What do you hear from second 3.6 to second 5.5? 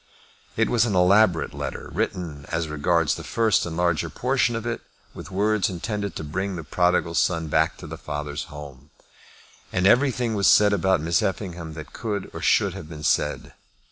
and larger portion of it, with